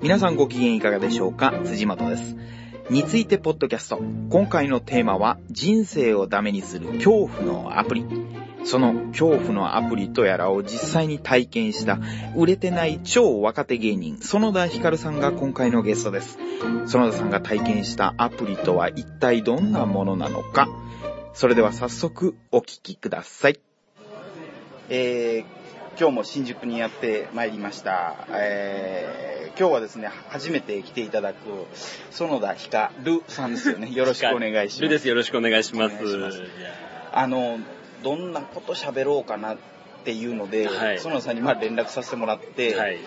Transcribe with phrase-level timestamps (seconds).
[0.00, 1.52] 皆さんご機嫌いかがでしょうか？
[1.64, 2.36] 辻本です。
[2.90, 4.00] についてポッドキャスト。
[4.30, 8.06] 今回のテーマは人生をダメにする恐怖のアプリ。
[8.64, 11.98] その恐怖のアプリとやらを実際に体験した
[12.34, 16.38] 売れてない超若手芸人、園田ひかるさんが今回のゲストです。
[16.86, 20.68] 園田さんが体験したアプリとは一体どんなものなのか？
[21.34, 23.60] それでは早速お聞きください。
[24.88, 25.63] えー
[25.98, 28.26] 今日も新宿にやってまいりました。
[28.30, 31.36] えー今日はですね、初めて来ていただく
[32.10, 33.88] 園田ひかるさんですよね。
[33.94, 34.82] よろしくお願いします。
[34.82, 35.06] ルです。
[35.06, 35.94] よろしくお願いします。
[36.16, 36.42] ます
[37.12, 37.60] あの、
[38.02, 39.58] どんなこと喋ろうかなっ
[40.04, 42.98] ていうので、はい園田さんにまあ連絡させてもらって、はい。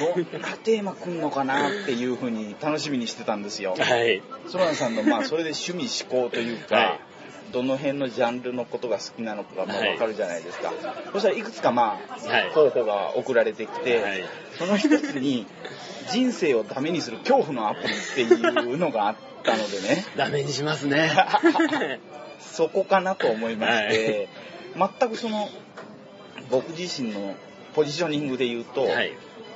[0.00, 3.76] どんなテーマ来んのかなっていうふうに楽しみにしてたんですよ。
[3.78, 4.22] はい。
[4.48, 7.09] 園田さんのまあそれで趣味思考というか、はい
[7.52, 9.88] どの辺のジャンルのことが好きなのかがまあはい。
[9.90, 10.72] わかるじゃないですか、
[11.12, 12.52] そしたらいくつかまあ、はい。
[12.52, 14.24] 候補が送られてきて、はい。
[14.58, 15.46] その一つに
[16.10, 20.04] 人生をダメにする恐怖のアプリっていうのがあったのでね。
[20.16, 21.10] ダメにしますね。
[22.40, 24.28] そこかなと思いまして、
[24.76, 25.48] 全くその
[26.50, 27.34] 僕自身の
[27.74, 29.12] ポジショニングで言うと、はい。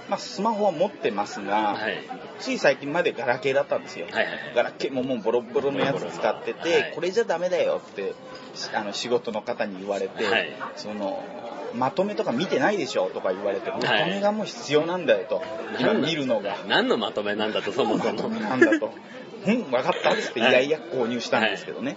[0.08, 1.98] まあ、スマホは持ってますが、はい。
[2.38, 4.06] つい最近までガラケーだったんですよ。
[4.10, 8.14] はいはいガラケーももうボロボロのやつ使ってて、はいこれじゃダメだよって
[8.54, 11.24] しあの仕事の方に言われて、はいその
[11.74, 15.42] まとめとか見てないでしょとか言われて、まとめがもう必要なんだよと、
[15.80, 16.56] 今見るのが。
[16.68, 18.40] 何のまとめなんだと、そもそもまとめ。
[18.40, 18.92] なんだと。
[19.46, 21.96] うん、分かったっつっていやいや購入したんですけどね。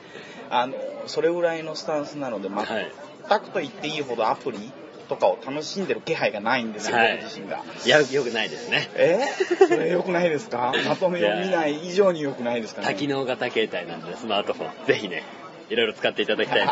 [0.50, 0.74] あの、
[1.06, 2.92] それぐらいのスタンスなので、はい。
[3.30, 4.72] 全くと言っていいほどアプリ
[5.08, 7.64] とかを楽しんでる気配がないんですよ、はい僕自身が。
[7.86, 8.90] いや、よくないですね。
[8.96, 9.20] え？
[9.68, 10.74] それ良くないですか？
[10.88, 12.88] まとめを見ない以上に良くないですかね？
[12.88, 14.86] 多機能型携帯なんで、スマートフォン。
[14.88, 15.24] ぜひね、
[15.70, 16.68] いろいろ使っていただきたい。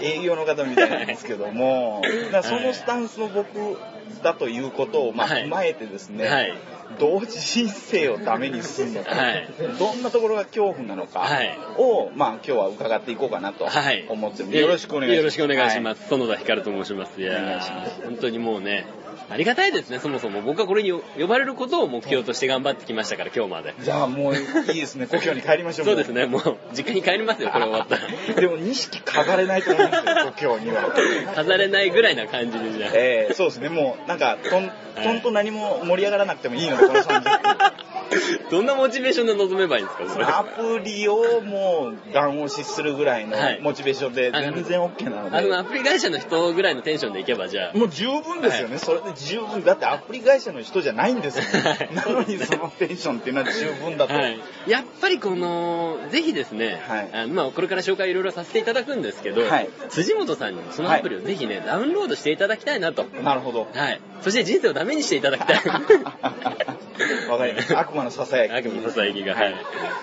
[0.02, 2.02] 営業の方みたいなんですけども、
[2.42, 3.78] そのスタンスの僕
[4.22, 6.52] だということをまあはい踏まえてですね、はい。
[6.98, 14.06] 同時人生をダメにするのか、はいどんなところが恐怖なのかはいを、まあ今日は伺っていこうかなとはい。
[14.08, 15.16] 思ってる、よろしくお願いします。
[15.16, 16.08] よろしくお願いします。
[16.08, 17.20] 園田ひかると申します。
[17.20, 17.60] いや
[18.04, 18.86] 本当にもうね、
[19.30, 20.40] ありがたいですね、そもそも。
[20.40, 23.74] 僕はこれに呼ばれることを目標として頑張ってきましたから、今日まで。
[23.78, 25.86] じゃあもういいですね、故郷に帰りましょう。
[25.86, 28.02] そうですね、もう、実家に帰りますよ、これ終わったら。
[28.40, 30.94] でも錦飾れないと思うんですよ、故郷には。
[31.34, 32.90] 飾れないぐらいな感じでじゃあ。
[32.94, 34.70] えー、そうですね、もうなんかとん、
[35.02, 37.97] とんと何も盛り上がらなくてもいいので、この30分。
[38.50, 40.24] どんなモチベーションで臨めばいいんですか、それ？
[40.24, 45.36] アプリをもう、ガン押しするぐらいのはいモチベーションで全然 OK なので。
[45.36, 47.78] あの、アプリ会社の人ぐらいのテンションでいけば、じゃあ。
[47.78, 49.64] もう十分ですよね、それで十分。
[49.64, 51.44] だってアプリ会社の人じゃないんですよ。
[51.62, 54.14] はいなのにそのテンションっていうのは十分だと。
[54.14, 63.04] はい、やっぱりこの、ぜひですね、はいまあ、これから紹介いろいろさせていただくんですけど、はい辻本さんにもそのアプリをぜひね、ダウンロードしていただきたいなと。
[63.22, 63.68] なるほど。
[63.74, 64.00] はい。
[64.22, 65.56] そして人生をダメにしていただきたい。
[67.28, 67.74] わかります。
[67.74, 68.52] 悪魔の囁き。
[68.52, 69.54] 悪夢のささやきが、はい。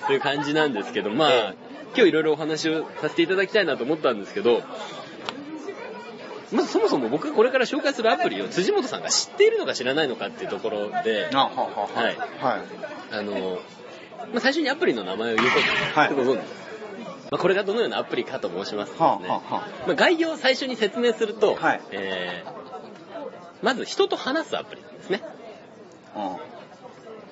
[0.07, 1.53] という感じなんですけど、まあ、
[1.95, 4.61] 今日いろいろお話をさせていただきたいなと思ったんですけど、
[6.51, 11.87] まずそもそも僕がこれから紹介するアプリを辻本さんが知っているのか知らないのかっていうところで、あ、ははは。
[11.93, 12.61] はいはい。
[13.11, 13.59] あの、
[14.31, 15.55] まあ、最初にアプリの名前を言うこ
[15.93, 16.65] とはいご存知です
[17.31, 22.65] まあ、これがどのようなアプリかと申しますとはね、あはあはまあ、概要を最初に説明すると、はいえー
[23.65, 25.23] まず人と話すアプリなんですね。
[26.13, 26.37] あ。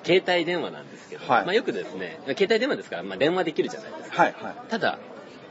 [0.04, 4.22] 携帯電話なんですけど、はいまあ、よくですね、まあ携帯電話ですから、まあ、電話できるじゃないですか。
[4.22, 4.54] はいはい。
[4.68, 4.98] ただ、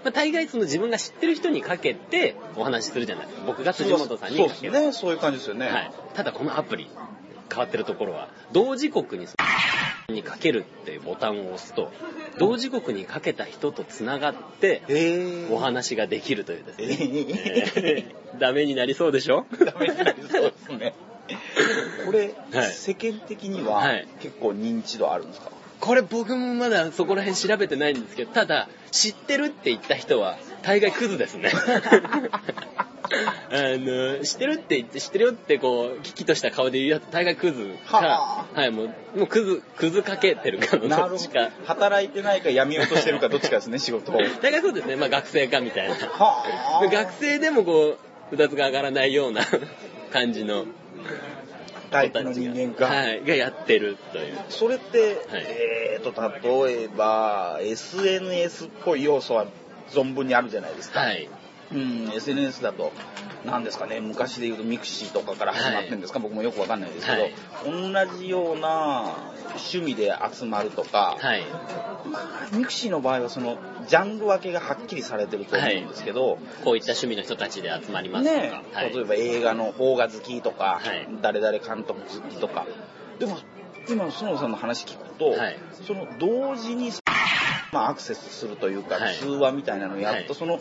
[0.03, 3.45] まあ、大概その自分が知ってる人にかけてお話しするじゃないですか。
[3.45, 4.49] 僕が辻本さんにかける。
[4.49, 5.67] そうですね、そういう感じですよね。
[5.67, 5.91] はい。
[6.13, 6.89] ただこのアプリ、
[7.49, 9.27] 変わってるところは、同時刻に
[10.09, 11.91] にかけるっていうボタンを押すと、
[12.37, 15.51] 同時刻にかけた人とつながって、えー。
[15.53, 16.93] お話ができるというですえね。
[16.95, 18.13] ー。
[18.39, 19.45] ダメになりそうでしょ？
[19.65, 20.93] ダメになりそうですね。
[22.05, 25.51] これ、はい世間的にははい結構認知度あるんですか？
[25.79, 31.51] これ僕もまだそこら辺調べてないんですけど、ただ、知ってるって言った人は、大概クズですね。
[33.51, 38.87] あの、知ってるって言って、知ってるよってこう、危機とした顔で言うやつ、大概クズか、ははい、もう、
[39.17, 41.49] もうクズ、クズかけてるかのどどっちか。。
[41.65, 44.15] 働いてないか辞めようとしてるかどっちかですね、 仕事を。
[44.41, 45.95] 大概そうですね、まあ学生かみたいな。
[45.95, 46.87] はあ。
[46.87, 47.97] 学生でもこ
[48.31, 49.41] う、うだつが上がらないような
[50.11, 50.65] 感じの
[51.91, 52.85] タイプの人間か。
[52.85, 54.37] はい、がやってるという。
[54.49, 59.45] それって、はいえーと、例えば、SNS っぽい要素は
[59.91, 61.01] 存分にあるじゃないですか。
[61.01, 61.29] はい。
[61.71, 62.91] うん、SNS だと、
[63.45, 67.33] 何ですかね、昔で言うと mixi とかから始まってるんですか、僕もよくわかんないですけど、はい。
[68.07, 69.15] 同じような
[69.53, 71.43] 趣味で集まるとか、はい。
[72.05, 73.57] まあ、 mixi の場合はその、
[73.87, 78.57] ジャンル分けがはっきりされてると思うんですけど、こういった趣味の人たちで集まりますとか。
[78.57, 78.93] ね、はい。
[78.93, 81.07] 例えば映画の邦画好きとか、はい。
[81.21, 82.65] 誰々監督好きとか、
[83.19, 83.37] でも、
[83.89, 85.57] 今の園さんの話聞くと、はい。
[85.85, 86.91] その同時に、
[87.71, 89.15] まあ、アクセスするというか、はい。
[89.15, 90.35] 通話みたいなのをやっと、はい。
[90.35, 90.59] その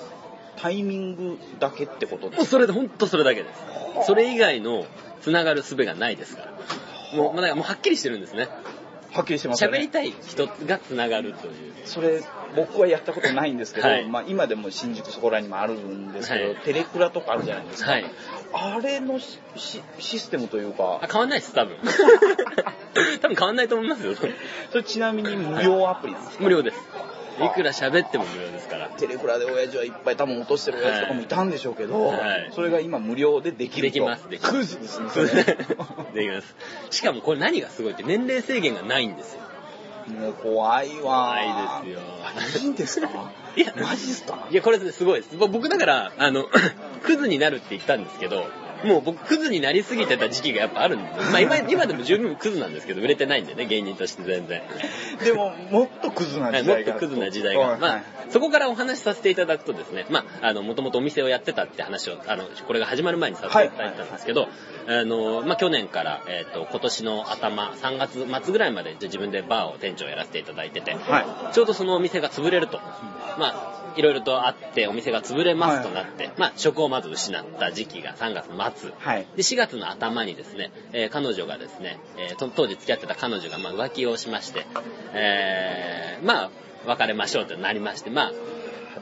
[0.56, 4.06] タイミングだけってことでもうすそれで、ほんとそれだけです。
[4.06, 4.86] それ以外の
[5.20, 6.52] 繋がる術がないですから。
[7.16, 8.48] もう、まあだからもうはっきりしてるんですね。
[9.12, 9.78] はっきりしてますよね。
[9.78, 11.52] 喋りたい人が繋がるという。
[11.84, 12.22] それ、
[12.56, 17.90] 僕はやったことないんですけど、はいまあ今でも新宿そこらにもあるんですけど、はいテレクラとかあるじゃないですか。
[17.90, 18.04] はい。
[18.54, 21.76] あれのシシシステムというかあ、、変わんないです、多分。
[23.20, 24.14] 多分変わんないと思いますよ。
[24.14, 26.44] それちなみに無料アプリなんですか？
[26.44, 26.76] 無料です。
[27.40, 28.88] いくら喋っても無料ですから。
[28.88, 33.94] テレクラで親父はいっぱい多分落としてる親父とかもいたんでしょうけど、はいそれが今無料でできると。
[33.94, 35.44] できますできますクイズですね。
[36.14, 36.54] できます。
[36.90, 39.40] しかもこれ何がすごいって年齢制限がないんですよ。
[40.18, 41.36] もう怖いわ。
[41.38, 43.08] 怖いですよいいんですか？
[43.56, 44.46] いやマジっすか？
[44.50, 45.36] いや、これすごいです。
[45.36, 46.46] ぼ僕だから、あの、
[47.04, 48.46] クズになるって言ったんですけど、
[48.84, 51.10] もう僕クズになりすぎてた時期がやっぱあるんで。
[51.10, 54.62] まあ今、今でも十分クズなんですけど、売れてないんでね、芸人として全然。
[55.24, 56.92] でも、もっとクズなはい時代が。
[56.92, 57.60] もっとクズな時代が。
[57.60, 64.48] はいまあ、そこからお話しさせていただくとですね、まあ、あの、もともとお店をやってたって話を、あの、これが始まる前にさせていただいたんですけど、
[64.86, 72.80] あの、まあ、去年から、えっ、と、今年の頭、3月末ぐらいまで自分でバーを店長やらせていただいてて、はちょうどそのお店が潰れると。
[73.38, 78.46] まあ、いろいろとあってお店が潰れますとなって、まあ、職をまず失った時期が3月
[78.80, 78.92] 末。
[78.98, 79.26] はい。
[79.36, 84.66] で、4月の頭にですね、えー彼女がですね、えーと当時付き合ってた彼女がまあ浮気をしまして、
[85.12, 86.50] えーまあ、
[86.86, 88.32] 別れましょうってなりまして、まあ、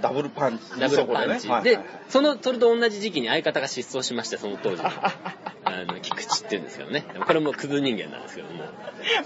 [0.01, 0.81] ダブルパンチ。
[0.81, 1.49] ダブルパンチ。
[1.63, 1.79] で
[2.09, 4.83] その、それと同じ時期に相方が失踪しまして、その当時。
[4.83, 7.05] あの、菊池って言うんですけどね。
[7.27, 8.65] これもクズ人間なんですけども。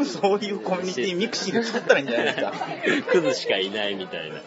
[0.05, 2.53] そういうコミュニティミクシーで作ったらいいんじゃないですか。
[3.11, 4.37] クズしかいないみたいな。
[4.37, 4.41] い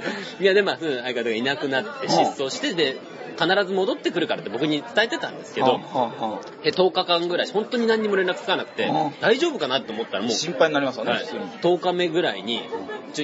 [0.46, 2.98] や、で、まあ、うん相方がいなくなって失踪して、で、
[3.38, 11.42] 必ず戻ってくるからって僕に伝えてたんですけど、はあはえ10日間ぐらい、本当に何にも連絡つかなくてうん、大丈夫かなって思ったらもう、あ心配になりますよね、はい、普通に。
[11.44, 12.62] 10日目ぐらいに、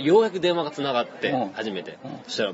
[0.01, 1.97] ようやく電話が繋がってうん、初めて。
[2.03, 2.11] うん。
[2.25, 2.53] そしたら、あ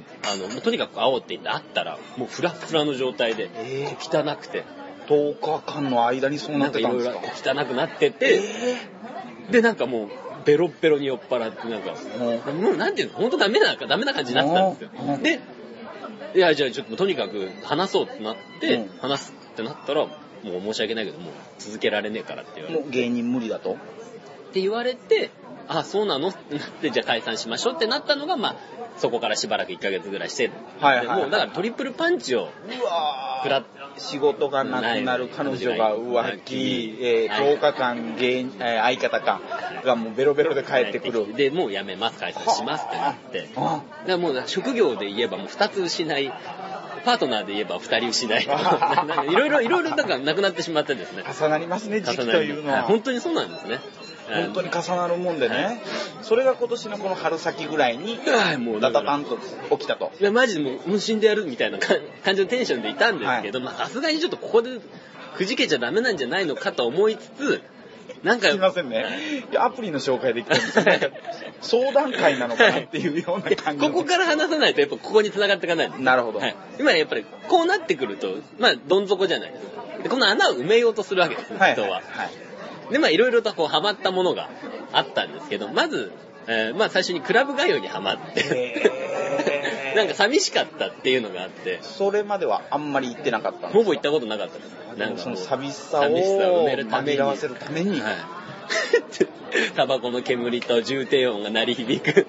[0.53, 4.63] の、とにかく会おうって言って会ったら、もうフラッフラの状態で、え汚くて、
[5.07, 7.53] 10日間の間にそうなっなんかいろいてたんですか？
[7.53, 8.41] ろ汚くなってて、
[9.51, 10.09] で、なんかもう、
[10.45, 14.89] ベロッベロに酔っ払って、なんか、うもうなんていうの、本当ダメな、ダメな感じになってたんですよ。
[15.15, 15.17] う。
[15.17, 15.23] ん。
[15.23, 15.39] で、
[16.35, 20.11] いや、じゃあちょっととにかく話そうってなって、うん話すってなったら、も
[20.43, 22.81] う申し訳ないけど、もう続けられねえからって言われて。
[22.83, 23.73] もう芸人無理だと？
[23.73, 23.75] っ
[24.53, 25.31] て言われて、
[25.67, 26.29] あ、そうなの？
[26.29, 28.55] ってなって、じゃあ解散しましょうってなったのが、まあ、
[28.99, 33.63] そこからしばらく1ヶ月ぐらいして、はいはいはいでもうだからトリプルパンチをうわ食らっ
[33.99, 39.41] 仕事がなくなる彼女が浮気、えー10日間芸人、えー相方か
[39.83, 41.33] がもうベロベロで帰ってくる。
[41.35, 43.41] で、もうやめます、解散しますってなって。
[43.41, 46.31] だかあらもう職業で言えばもう2つ失い、
[47.05, 48.43] パートナーで言えば2人失い。
[49.29, 51.23] いろいろ、いろいろだからなくなってしまってですね。
[51.39, 52.79] 重なりますね、時期というのは。
[52.79, 53.79] はい本当にそうなんですね。
[54.29, 55.81] 本当に重なるもんではね。
[56.21, 59.37] それが今年のこの春先ぐらいに、 はいもうダタパンと
[59.71, 60.11] 起きたと。
[60.19, 64.79] いや、マジでもう、無心でやるみたいな感感じのテンションでいたんですけど、まあ、さすがにちょっとここで、
[65.37, 67.61] くじけちゃダメなんじゃないのかと思いつつ、
[68.23, 69.05] なんか、すいませんね。
[69.57, 71.07] アプリの紹介できたんですよなんか
[71.61, 73.93] 相談会なのかなっていうような感じの。
[73.93, 76.39] ここから話さないと、やっぱここに繋がっていかないなるほど。
[76.39, 76.55] はい。
[76.79, 80.03] 今やっぱり、こうなってくると、まあ、どん底じゃないですか。
[80.03, 81.73] で、この穴を埋めようとするわけです、はい。
[81.73, 81.89] 人は。
[81.89, 82.48] はい。
[82.91, 84.49] で、まあ、いろいろとこう、ハマったものが
[84.93, 86.11] あったんですけど、まず、
[86.47, 93.77] えーまあ、最初にクラブ通いにハマって、 なんか寂しかったっていうのがあって、それまではあんまり行ってなかったんですか？
[93.79, 94.69] ほぼ行ったことなかったです。
[94.97, 97.19] なんかその寂しさを埋めるために。
[97.19, 98.13] わせるために、はい。
[99.75, 102.27] タバコの煙と重低音が鳴り響く。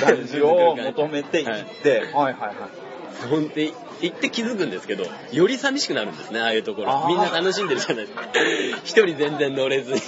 [0.00, 3.28] 感じを求めて行って、はい、はいはいはい。
[3.30, 7.04] ほんで、行って気づくんですけど、より寂しくなるんですね、ああいうところ。
[7.08, 8.22] みんな楽しんでるじゃないですか。
[8.84, 10.00] 一人全然乗れずに、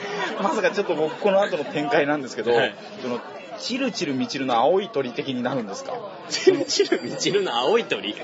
[0.42, 3.20] まさかちょっと僕この後の展開なんですけど、はいその
[3.58, 5.92] チルチルミチルの青い鳥的になるんですか？
[6.30, 8.14] チルチルミチルの青い鳥？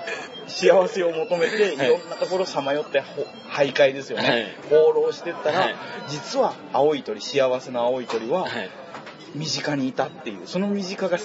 [0.46, 5.74] 幸せを求めていはいろんなところさまよってほ徘徊ですよね、はい放浪してったら、はい
[6.08, 8.70] 実は青い鳥幸せな青い鳥ははい。
[9.34, 11.18] 身近にいたっていうその身近が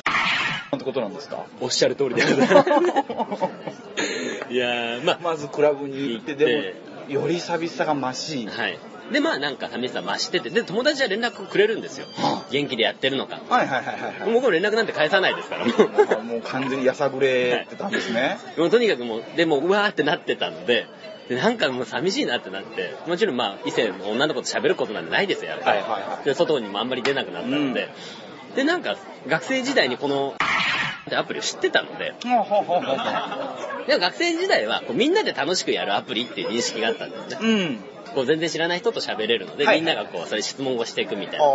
[0.75, 1.45] ってことなんですか？
[1.59, 2.69] おっしゃる通りでございます。
[4.53, 6.75] いやー、まあ、まずクラブに行ってで
[7.07, 8.77] もより寂しさが増し、はい。
[9.11, 12.07] で、まあなんか寂しさ増してて、で、友達は連絡くれるんですよ。
[12.51, 13.41] 元気でやってるのか。
[13.49, 16.23] はいはいはいはいはい僕も連絡なんて返さないですから、もう。
[16.23, 18.37] もう完全にやさぐれてたんですね。
[18.57, 20.85] もうとにかくもう、でもうわーってなってたので、
[21.27, 25.79] でなんかもう寂しいなってなって、もちろんまあ異性の女の子と喋ることなんてないですよ、やっぱり。
[25.79, 27.89] はいはいはいで外にもあんまり出なくなったので、
[28.55, 30.35] で、なんか学生時代にこの、
[31.07, 37.37] ってアプリを知ってたので、でも学生時代はこうみんなで楽しくやるアプリっていう認識があったんですね。
[37.41, 37.79] うん。
[38.13, 41.45] こう全然知らない人と喋れるので、はいみんながこう、それ質問をしていくみたいな。
[41.45, 41.47] あ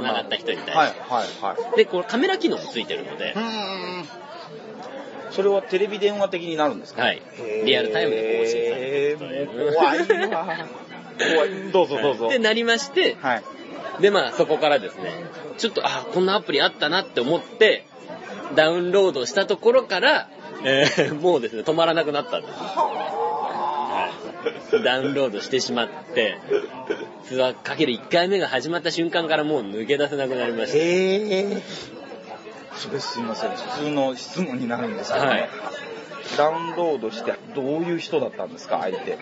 [0.00, 1.76] 繋がった人に対してはいはいはい。
[1.76, 3.34] で、こうカメラ機能もついてるので。
[5.30, 7.02] それはテレビ電話的になるんですか？
[7.02, 7.20] はい
[7.64, 9.18] リアルタイムで更新される
[9.74, 10.66] 怖いわ。
[11.18, 11.70] 怖い。
[11.70, 12.28] どうぞどうぞ。
[12.30, 13.42] で、なりまして、はい。
[14.00, 15.24] で、まあそこからですね、
[15.58, 17.86] ちょっと、あ、こんなアプリあったなって思って、
[18.54, 20.28] ダウンロードしたところから、
[20.64, 22.52] えー もうですね、止まらなくなったんです。
[22.54, 22.98] はい
[24.84, 26.38] ダウンロードしてしまって、
[27.24, 30.78] ツアーかける1回目が始まった瞬間からもう抜け出せなくなりました。
[30.78, 31.62] へえ。
[32.74, 33.50] それすいません。
[33.50, 35.48] 普通の質問になるんですけど、はい
[36.36, 39.18] ダウンロードしてどういう人だったんですか、相手。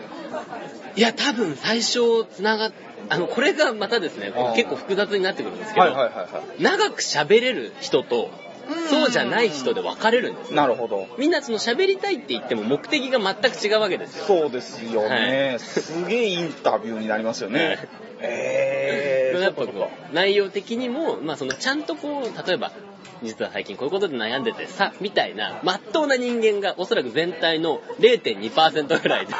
[0.95, 2.71] いや、多分最初つながっ、
[3.09, 8.29] あの、これがまたですね結構複雑になってくるんですけど、はいはいはいは長く喋れる人と、
[8.89, 10.55] そうじゃない人で分かれるんですい。
[10.55, 11.07] なるほど。
[11.17, 14.25] みんなその喋りたいって言っても目的が全く違うわけですよ。
[14.25, 15.51] そうですよね。
[15.53, 17.65] はすげえインタビューになりますよね。
[17.65, 17.77] はい
[18.19, 19.06] えー。
[19.47, 22.71] やっぱこう、内容的にも、まあそのちゃんとこう、例えば、
[23.23, 29.39] 実は最近こういうことで悩んでてさ、みたいな、まっとうな人間がおそらく全体の0.2%ぐらいで、こ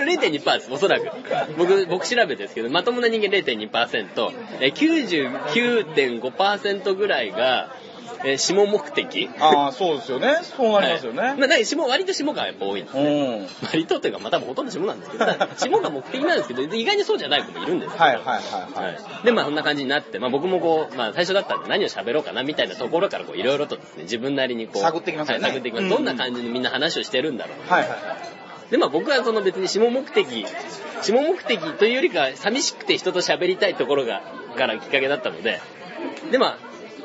[0.00, 1.08] れ0.2%です、おそらく。
[1.56, 7.74] 僕、僕調べてですけど、まともな人間0.2%、99.5%ぐらいが、
[8.24, 9.30] えー下目的？
[9.38, 10.38] ああ、そうですよね。
[10.42, 11.20] そうなりますよね。
[11.20, 13.38] はいまあ、な下、割と下がやっぱ多いんですうね。
[13.44, 13.48] ん。
[13.64, 17.96] 割とというか、まあ多分ほとんど下なんですけど、 下が目的なんですけど、意外にそうじゃない子もいるんですよ。
[17.98, 18.34] はいはいはい
[18.74, 18.92] はい。
[18.92, 25.82] はいで、まあそんな感じになって、まあ僕もこう、まあ最初だったんで何を喋ろうかなみたいなところからこういろいろとですね、自分なりにこう、探ってきますよねはい探ってきます。
[25.84, 27.72] うんどんな感じにみんな話をしてるんだろう。
[27.72, 28.70] はいはいはい。
[28.70, 30.44] で、まあ僕はその別に下目的、
[31.02, 34.22] 下目的というよりか寂しくて人と喋りたいところが、
[34.56, 35.60] からきっかけだったので、
[36.30, 36.58] でまあ、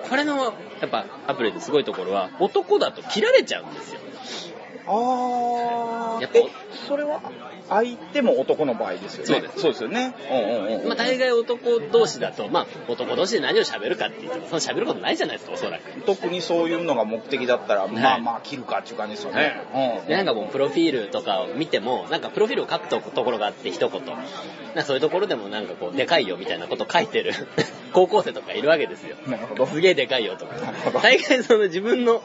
[0.09, 4.01] これの、やっぱアプリですごいところは、男だと切られちゃうんですよ。
[4.85, 6.21] ああ。
[6.21, 6.51] やっぱえ、
[6.87, 7.21] それは
[7.69, 9.25] 相手も男の場合ですよね。
[9.25, 10.15] そうですそうですよね。
[10.29, 10.87] うんうんうん。
[10.87, 16.01] まあ大概男同士だと、まあ男同士で何を喋るかって言っても、その喋ることないじゃないですか、おそらく。
[16.01, 19.61] 特にそういうのが目的だったら、まあまあ切るかっていう感じですよね。
[20.01, 20.07] うん。
[20.07, 24.01] で、なんかもう、プロフィールとかを見ても、なんかプロフィールを書くとところがあって、一言。
[24.75, 27.33] なそういうところでもなんかこう、でかいよみたいなこと書いてる
[27.93, 29.15] 高校生とかいるわけですよ。
[29.27, 29.65] なるほど。
[29.67, 30.99] すげえでかいよとかなるほど。
[30.99, 32.23] 大概その自分の、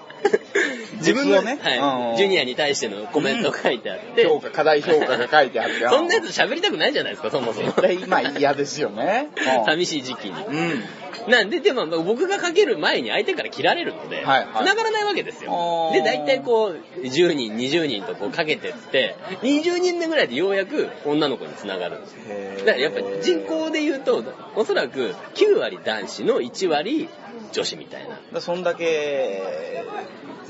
[0.99, 5.81] 自分の、物をねうんはい、ジュニアに対してのコメントが書いてあって、評価、課題評価が書いてあって。
[5.89, 7.67] そんなやつ喋りたくないじゃないですか、そもそも。
[7.67, 9.29] 絶対今嫌ですよね。
[9.37, 10.45] うん寂しい時期に。
[10.45, 10.85] うん。
[11.29, 22.17] なんで、でも僕がかける前に相手から切られるので、はいはい繋がらないわけですよで、大体こう、10人、20人とこうかけてって、20人目ぐらいでようやく女の子に繋がるんです
[22.59, 24.25] だからやっぱり人口で言うと、
[24.57, 27.09] おそらく9割男子の1割
[27.53, 28.19] 女子みたいな。
[28.33, 29.85] だそんだけ、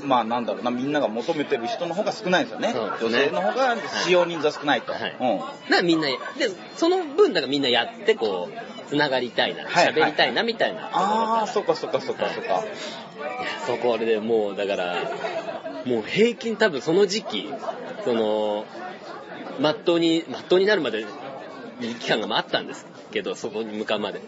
[0.03, 2.73] まあなんだろうな、みんなが求めてる人の方が少ないですよね。
[2.73, 4.93] ね女性の方が使用人数は少ないと。
[4.93, 5.37] はいうん。
[5.39, 6.15] だからみんな、で、
[6.75, 10.89] その分だからみんなやってこう、繋がりたいな、はいはい喋りたいなみたいな。
[10.91, 12.49] ああ、そっかそっかそっかそっか。
[12.49, 12.63] いや
[13.65, 15.11] そこでもう、だから、
[15.85, 17.49] もう平均多分その時期、
[18.03, 18.65] その、
[19.59, 21.05] まっとうに、まっとうになるまで
[21.99, 24.21] 期間があったんですけど、そこに向かうまで。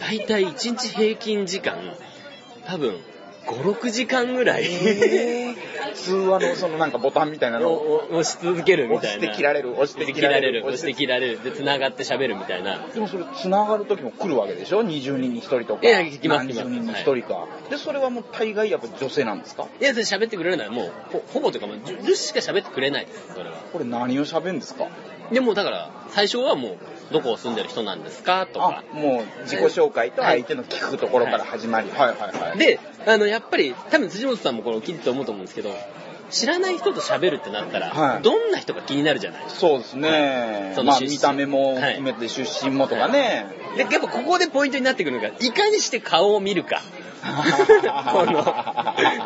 [0.00, 1.76] 大体1日平均時間、
[2.66, 2.96] 多分
[3.46, 9.18] 5、6時間ぐらい、えー通話のそのなんかボタンみたいなのをを押し続けるみたいな。
[9.18, 10.62] 押して切られる、押して切切られる。
[10.66, 12.86] 押して切られる、で、繋がって喋るみたいな。
[12.92, 15.86] でもそれ繋がる時も来るわけでしょ ?20 人に1人とか。
[15.86, 17.46] いや来ます何十来ます人に1人か。
[17.70, 19.66] で、それはもう大概やっぱ女性なんですか？
[19.80, 23.56] いや、喋ってくれるのはもう、ほほぼというか、もう10、10しか喋ってくれないです、それは。
[23.72, 24.88] これ何を喋るんですか？
[25.32, 26.78] でもだから、最初はもう、
[27.12, 28.46] どこを住んでる人なんですか？
[28.52, 31.90] とかあ。、もう自己紹介と相手の聞くところから始まり。
[31.90, 32.58] はいはいはい。
[32.58, 35.72] で、あの、やっぱり、多分辻本さんもこれを聞いてて思うと思うんですけど、
[36.30, 39.60] 知らない人と喋るってなったら、はいどんな人が気になるじゃないですか。
[39.60, 40.62] そうですね。
[40.64, 43.46] まあその出身見た目も含めて出身もとかね。
[43.76, 46.82] で、やっぱここでポイントになってくるのが、いかにして顔を見るか。
[48.12, 48.44] この、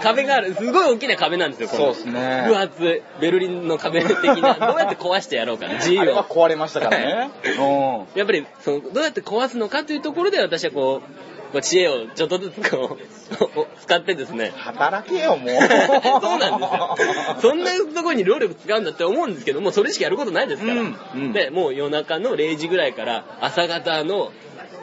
[0.02, 1.94] 壁がある、すごい大きな壁なんですよ、この。
[1.94, 6.24] そうですね分厚い、ベルリンの壁的な、 どうやって壊してやろうかな、自由を。
[6.24, 7.30] 壊れましたからね。
[7.44, 15.48] うやっぱり、その、どうやって壊すのかというところで私はこう、知恵をちょっとずつこう、 使ってですねん。、働けよ、もう。
[16.22, 16.96] そうなんですよ。
[17.40, 20.80] そんなところに労力使うんだって思うんですけども、それしかやることないですから。
[20.80, 24.32] うんうんで、もう夜中の0時ぐらいから朝方の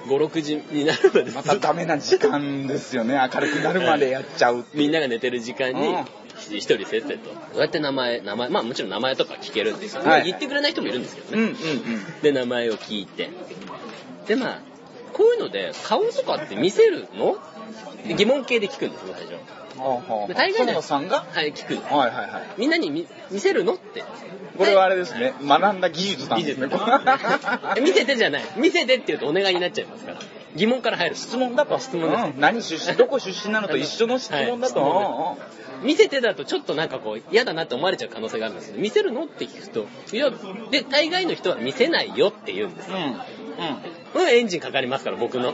[0.07, 3.15] 5、6時になるまでまたダメな時間ですよね。
[3.15, 7.29] 明るくなるまでやっちゃうみんなが寝てる時間にうん、一人せっせと。
[7.33, 10.03] どうやって名前、名前、まあもちろん名前とか聞けるんですよ。
[10.03, 11.41] はい言ってくれない人もいるんですけどね。
[11.41, 12.21] うんうんうん。
[12.21, 13.29] で、名前を聞いて。
[14.27, 14.61] で、まあ、
[15.13, 17.33] こういうので顔とかって見せるの？
[17.33, 17.39] で
[18.15, 20.27] 疑問形で聞くんですよ、最初。
[20.27, 21.25] で大概ね園野さんが？
[21.31, 21.75] はい、聞く。
[21.93, 22.43] はいはいはい。
[22.57, 24.03] みんなに見見せるのって。
[24.57, 26.69] これはあれですね、学んだ技術なんですね。
[27.75, 28.43] え 見せてじゃない。
[28.55, 30.17] 見せてって言うとお願いになっちゃいますから。
[30.55, 31.15] 疑問から入る。
[31.15, 31.77] 質問だと。
[31.77, 34.81] 質問ですうん何出身、どこ出身なのと一緒の質問だと。
[34.81, 40.31] はい見せてだとちょっとなんかこう嫌だなって思われちゃう可能性があるんですけど、見せるのって聞くと、いや、
[40.71, 43.21] で、大概の人は見せないよって言うんですうん。
[44.13, 44.29] うん。
[44.29, 45.53] エンジンかかりますから、僕の。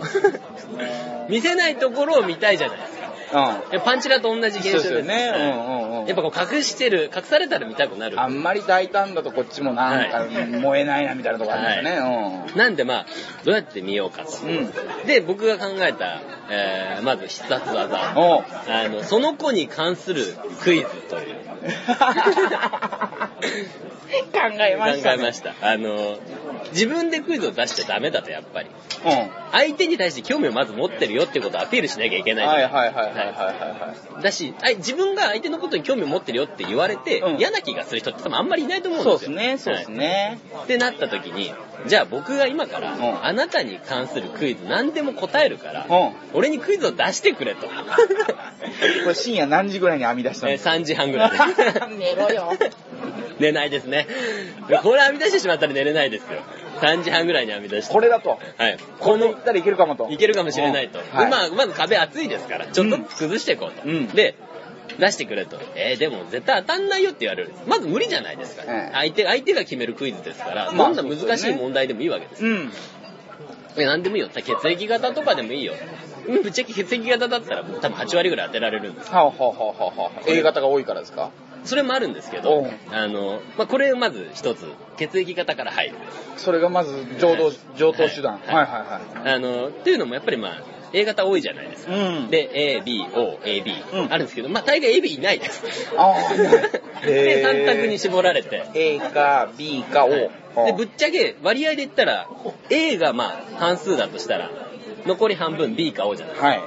[1.29, 3.12] 見せないところを見たいじゃないですか。
[3.33, 3.81] うん。
[3.81, 5.01] パンチラと同じ現象です。
[5.03, 5.33] ね。
[5.35, 6.07] うんうんうん。
[6.07, 8.19] やっぱこう隠してる、隠されたら見たくなる。
[8.21, 10.27] あんまり大胆だとこっちもなんか
[10.59, 12.53] 燃えないなみたいなとこありますよね。
[12.55, 13.05] なんでまあ、
[13.43, 14.31] どうやって見ようかと。
[14.45, 14.57] うん。
[14.57, 15.07] うん。
[15.07, 18.11] で、僕が考えた、えー、まず必殺技。
[18.11, 21.35] あの、その子に関するクイズという。
[24.31, 25.17] 考えました、ね。
[25.17, 25.55] 考えました。
[25.61, 26.17] あの、
[26.71, 28.69] 自分でクイズを出しちゃダメだと、やっぱり。
[29.05, 29.09] うん。
[29.09, 32.47] は相手に対して興味をまず持ってるよってことをアピールしなきゃいけいない。
[32.47, 34.23] はいはいはいはいはい。
[34.23, 39.17] だし、あい自分が相手のことに興味を持ってるよって言われて、うん嫌な気がする人って多分あんまりいないと思うんでよ。
[39.17, 40.39] そうですすね、そうですね。
[40.53, 41.53] はいってなった時に、
[41.87, 46.13] じゃあ僕が今から、んあなたに関するクイズ何でも答えるから、うん。
[46.33, 47.67] 俺にクイズを出してくれと。
[47.67, 47.71] こ
[49.07, 51.37] れ深夜何時ぐらいに編み出したんえーですか？3時半ぐらいで。
[51.97, 52.53] 寝ろよ。
[53.39, 54.07] 寝ないですね。
[54.83, 56.41] これ編み出してしまったら寝れないですよ。
[56.81, 57.93] 3時半ぐらいに編み出して。
[57.93, 58.39] これだと。
[58.57, 58.77] はい。
[58.99, 60.07] この行ったらいけるかもと。
[60.09, 60.99] いけるかもしれないと。
[60.99, 63.81] うんはいでまあ、まず壁厚いですから、ちょっとずつ崩していこうと。
[63.87, 64.35] うんで、
[64.99, 65.57] 出してくれと。
[65.75, 67.53] えー、でも絶対当たんないよって言われる。
[67.67, 68.63] まず無理じゃないですか。
[68.67, 72.45] ええ相手、相手が決めるクイズですから、まあどんな難しい問題でもいいわけです。
[72.45, 72.71] うん。
[73.77, 74.29] え何でもいいよ。
[74.29, 75.73] 血液型とかでもいいよ。
[76.27, 79.11] うんぶっちゃけ血液型だったら多分8割ぐらい当てられるんです。
[79.11, 80.21] はあはあはあはあはあ。
[80.27, 81.31] A 型が多いからですか？
[81.63, 84.65] それもあるんですけおどう、あの、まあ、これをまず一つ、
[84.97, 85.95] 血液型から入る。
[86.37, 88.33] それがまず上等、上等手段。
[88.33, 89.33] はいはいはいはい。
[89.35, 90.61] あの、っていうのもやっぱりまあ、
[90.93, 91.95] A 型多いじゃないですか。
[91.95, 92.29] うん。
[92.29, 95.63] で、A、B、O、A、B、うんあるんですけど、まあ大概 A、B いないです。
[95.97, 98.63] あ あ、で、へー3択に絞られて。
[98.75, 100.09] A か B か O。
[100.09, 102.27] で、ぶっちゃけ割合で言ったら、
[102.69, 104.51] A がまあ半数だとしたら、
[105.07, 106.47] 残り半分 B か O じゃないですか。
[106.47, 106.61] はい。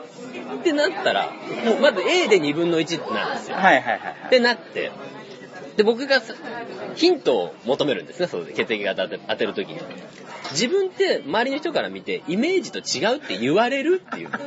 [0.54, 1.30] ってなったら、
[1.64, 3.56] もうまず A で2分の1なんですよ。
[3.56, 4.30] はいはいはいっ。
[4.30, 4.90] てなって、
[5.76, 6.34] で、僕がさ
[6.94, 9.80] ヒントを求めるんですね、そうで血液型当て当てるときに。
[10.52, 14.30] 自分って周りの人から見て、イメージと違うって言われるっていう。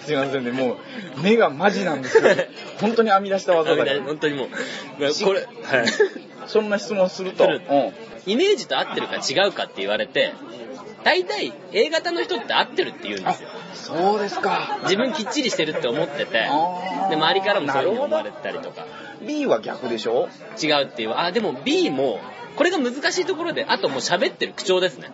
[0.00, 2.24] すいませんね、もう、目がマジなんですよ。
[2.80, 4.00] 本当に編み出した技だから。
[4.02, 4.48] 本当にもう、
[5.24, 5.86] これ、はい。
[6.46, 7.44] そんな質問すると。
[7.44, 7.92] するうん。
[8.26, 10.32] イメージと合ってるか違うかって言われて、
[11.02, 13.48] 大体 A 型の人って合ってるって言うんですよ。
[13.76, 14.80] そうですか。
[14.84, 16.48] 自分きっちりしてるって思ってて、で、
[17.16, 18.84] 周りからもそういうふうに思われてたりとか、
[19.26, 20.28] B は逆でしょ？
[20.62, 22.18] 違うっていう、あ、でも B も、
[22.56, 25.10] これが難しいところで、あともう喋ってる口調ですね。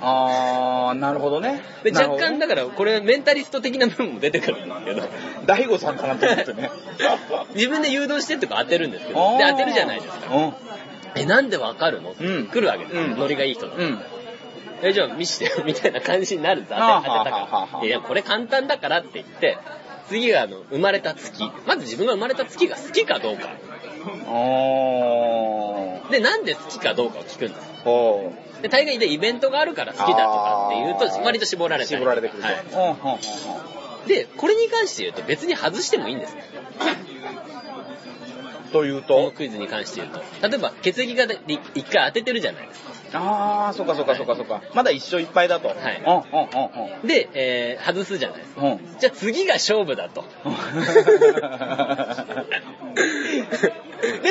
[0.00, 1.62] あー、なるほどね。
[1.84, 5.08] で、若干だから、これメンタリスト的な部分も出てくるんですけど、
[5.44, 6.70] 大悟さんかなと思ってね。
[7.54, 10.34] 自分で誘導してってか当てるんですけど、で、当てるじゃないですか。
[10.34, 10.52] うん。
[11.16, 13.02] え、なんでわかるの、うん来るわけですよ。
[13.02, 13.98] うんノリがいい人だとうん。
[14.82, 16.74] え、じゃあ見してよ、みたいな感じになるんです。
[16.74, 17.84] 当て当てたから。
[17.84, 19.58] いや、これ簡単だからって言って、
[20.08, 21.42] 次があの、生まれた月。
[21.66, 23.48] まず自分が生まれた月が好きかどうか。
[24.28, 26.10] おー。
[26.10, 27.70] で、なんで好きかどうかを聞くんです。
[27.84, 28.62] おー。
[28.62, 32.48] で、大概でイベントがあるから好きだとかっていうと、割と絞られたり絞られてくると。
[32.48, 32.56] はい
[34.06, 36.44] で、これに関して言うと別に外してもいいんですね。
[38.72, 39.14] というと？
[39.16, 40.20] このクイズに関して言うと。
[40.48, 41.40] 例えば、血液型で
[41.74, 42.92] 一回当ててるじゃないですか。
[43.12, 44.62] あー、そっかそっかそっかそっか。
[44.74, 45.68] まだ一勝いっぱいだと。
[45.68, 46.48] はいうんうん
[47.02, 48.78] うんで、えー、外すじゃないですか。
[48.98, 50.24] じゃあ次が勝負だと。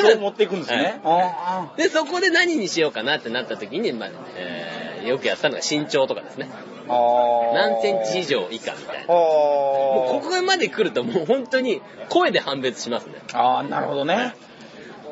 [0.00, 1.00] そう持っていくんですね。
[1.04, 6.48] あで、そこで何にしようかなってなった時に、まあ、えー、よくやったのが身長とかですね。
[6.88, 9.02] 何センチ以上以下みたいな。
[9.04, 10.38] あもうこー。
[10.38, 13.14] こまで来るともう本当に声で判別しますね。
[13.32, 14.34] あー、なるほどね。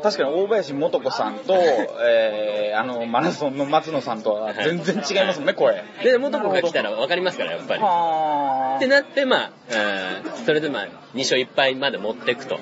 [0.05, 5.83] 確かに大林素子さんと、えー、あの、マラソンの松野さんとは全然違いますもんね、声。
[6.03, 7.81] で、元子が来たら分かりますから、やっぱり。
[7.81, 12.59] はってなって、まあ、えーそれでまあ、2勝1敗まで持っていくと。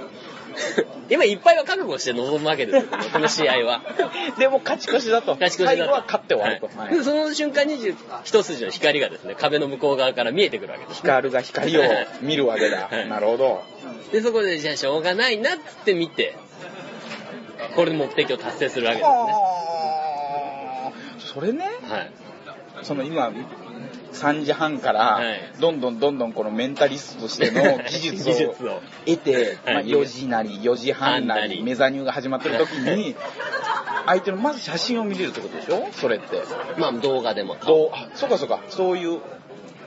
[1.10, 3.82] 今、1敗は覚悟して臨むわけですよ、この試合は。
[4.38, 5.32] でも勝ち越しだと。
[5.32, 6.68] 勝ち越しだと最後は勝って終わると。
[6.78, 7.76] はいその瞬間に
[8.22, 10.98] 一筋の光がですね、壁の向こう側から見えてくるわけです。
[10.98, 11.82] 光が光を
[12.20, 12.86] 見るわけだ。
[12.88, 13.64] はいなるほど。
[14.12, 16.36] で、そこで、じゃあしょうがないなって見て、
[17.76, 19.16] これで目的を達成するわけですね。
[21.34, 22.10] それね、はい。
[22.82, 23.32] その今、
[24.12, 28.54] 3時半からはい、どんどんどんどんこのメンタリストとしての技術を
[29.06, 33.14] 得て、まあ、はい4時なり4時半なり、メザニューが始まってる時に、
[34.06, 35.88] 相手のまず写真を見れるってことでしょ？
[35.92, 36.42] それって。
[36.76, 37.56] まあ動画でも。
[37.64, 38.60] どう、あ、そうかそうか。
[38.68, 39.20] そういう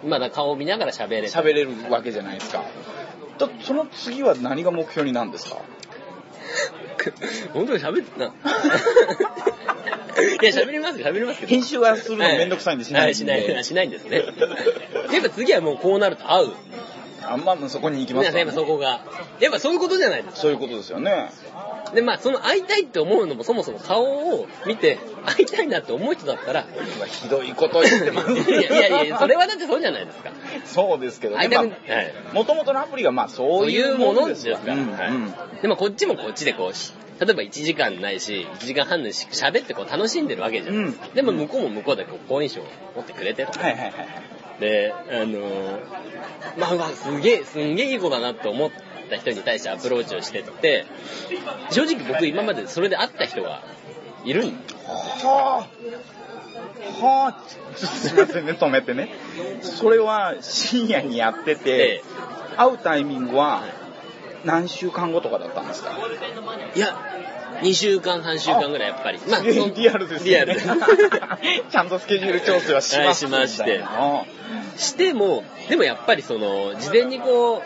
[0.06, 1.28] まだ顔を見ながら喋れる。
[1.28, 2.64] 喋れるわけじゃないですか。
[3.38, 5.58] とその次は何が目標になるんですか？
[7.54, 8.28] 本当に喋ってな。
[10.26, 11.50] いや、喋りますよ、喋りますけど。
[11.50, 13.04] 編集はするのめんどくさいんでしない。
[13.04, 14.24] はいしない、しないんですね。
[15.12, 16.50] やっぱ次はもうこうなると会う。
[17.28, 19.02] あんまそこに行きますかやっぱそこが。
[19.40, 21.32] やっぱそういうことじゃないですそういうことですよね。
[21.86, 21.92] か。
[21.94, 26.66] で、まあ、その会いたいって思うのもそもそも顔を見て、会いたいなって思う人だったら、
[26.98, 28.32] 今ひどいこと言ってます。
[28.32, 30.32] いやいやいや、それはだってそうじゃないですか。
[30.66, 31.48] そうですけどね。
[32.34, 34.76] もともとのアプリがまあそそうういいううものですすでから。
[35.62, 40.94] でもこっちもこっちでこうし、例えば1時間ないし、1時間半のし喋ってこう楽しんでるわけじゃん。
[41.14, 43.60] でも向こうも向こうでこう好印象を持ってくれてと。
[43.60, 44.35] はいはいはいはい。
[44.60, 45.80] で、あのー
[46.58, 48.72] まあまあ、すげえ、すんげえいい子だなって思っ
[49.10, 50.86] た人に対してアプローチをしてって、
[51.72, 53.62] 正直僕今までそれで会った人が
[54.24, 55.68] いるんは
[57.02, 57.06] あ。
[57.06, 57.44] はあ。
[57.76, 59.10] ちょっとすいませんね、止めてね。
[59.62, 62.04] それは深夜にやっててで、、
[62.58, 63.64] 会うタイミングは
[64.46, 65.92] 何週間後とかだったんですか？
[66.76, 66.96] いや、
[67.62, 69.20] 2週間、半週間ぐらいやっぱり。
[69.30, 70.30] まあ、リアルですね。
[70.30, 70.56] リアル。
[71.70, 74.24] ちゃんとスケジュール調整はしましてあ
[74.78, 77.62] しても、でもやっぱりその、事前にこう、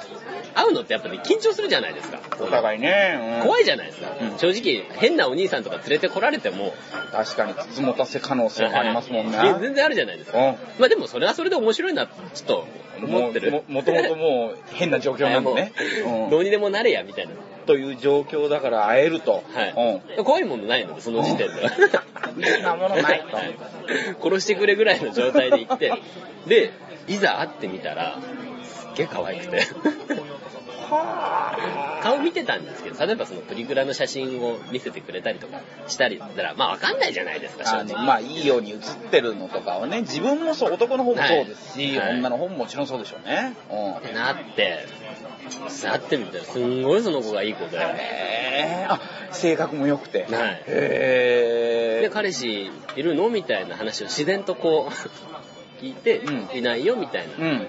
[0.59, 2.19] 会うのってやっぱり緊張するじゃないですか。
[2.39, 3.41] お互いね。
[3.43, 3.59] 怖い。
[3.61, 4.15] いじゃないですか。
[4.21, 6.73] うん正直、変なお兄さんとか連れてこられても、
[7.11, 9.37] 確かに、つもたせ可能性もありますもんね。
[9.59, 10.37] 全然あるじゃないですか。
[10.37, 12.67] うんまあでもそれはそれで面白いな、ちょっと
[13.01, 13.51] 思ってる。
[13.51, 15.73] ももともともう変な状況なんでね。
[16.05, 17.33] うんどうにでもなれや、みたいな。
[17.65, 19.43] という状況だから会えると。
[19.53, 20.23] はい。
[20.23, 21.69] 怖いものないので、その時点では。
[21.69, 23.55] そんなものないとはい
[24.21, 25.93] 殺してくれぐらいの状態で行って、
[26.47, 26.71] で、
[27.07, 28.48] いざ会ってみたら、す
[28.91, 29.67] っげえ可愛くて。
[30.89, 38.05] は顔見てたんですけど、例えばそのプリクラの写真を見せてくれたりとかしたりだったら、まあわかんないじゃないですか、正あの、直。
[38.05, 43.53] まあ、いいように写ってるのとかはね、自分もそう、男の方もそうですし、はい女の方ももちろんそうでしょうね。
[43.69, 44.15] うん。
[44.15, 44.85] なって、
[45.83, 47.77] 会ってみたら、すんごいその子がいい子で。
[47.77, 48.99] へーあ、
[49.31, 50.23] 性格も良くて。
[50.23, 54.93] はいへで、彼氏いるのみたいな話を自然とこう、
[55.81, 57.59] 聞いて、うんいないよみたいうん。
[57.59, 57.65] な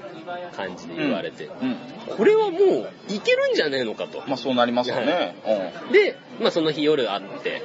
[0.57, 1.77] 感じで言われて、うん。
[2.16, 4.23] これはもういけるんじゃねえのかと。
[4.27, 5.35] まあ、そうなりますよね。
[5.92, 7.62] で、まあその日夜会って、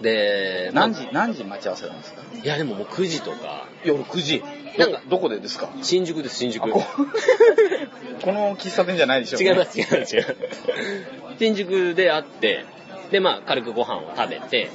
[0.00, 2.22] で何時、何時待ち合わせなんですか？
[2.42, 4.42] いやでももう9時とか、夜9時。
[4.78, 5.68] なんかどこでですか？
[5.82, 6.64] 新宿です、新宿。
[6.64, 6.82] あこ
[8.22, 10.36] この喫茶店じゃないでしょう、違います、違います、違う。
[11.38, 12.64] 新宿で会って、
[13.10, 14.70] で、まあ、軽くご飯を食べて、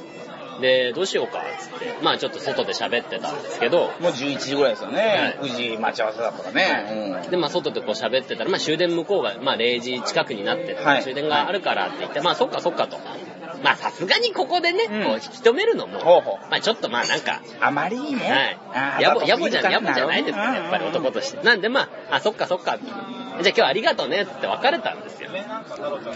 [0.61, 5.35] で、どうしようか、つって、まあ、ちょっと外で喋ってたんですけど、もう11時ぐらいですよね。
[5.39, 7.21] はい9時待ち合わせだったらね。
[7.23, 7.31] うん。
[7.31, 12.97] で、まあ、外でこう喋ってたら、まあ、終電向こうが、まあ、0時近くになってて、はい終電があるからって言って、まあ、そっかそっかと。
[13.63, 16.51] まあ、さすがにここでね、うんこう、引き止めるのも、ほうほう。
[16.51, 18.57] まあ、ちょっとまあ、なんか、あまりにね。
[18.71, 19.03] はい。
[19.03, 21.43] やぼ、やぼじゃ、やぼじゃないですか、かやっぱり男として。
[21.43, 22.77] なんでまあ、あ、そっかそっか。
[22.77, 25.29] じゃあ今日はありがとうねって別れたんですよ。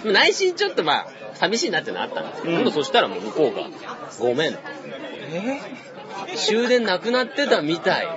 [0.05, 3.67] 内心ちょっとまあ、寂しいなっていうのあったんですけど、うんそしたらもう向こうが、
[4.19, 4.53] ごめん。
[5.33, 5.59] え
[6.35, 8.07] 終電なくなってたみたい。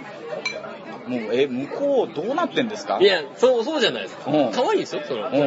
[1.07, 2.99] もう、え、向こうどうなってんですか？
[3.01, 4.31] いや、そう、そうじゃないですか。
[4.31, 5.37] うん可愛いですよ、その、うん。
[5.39, 5.45] う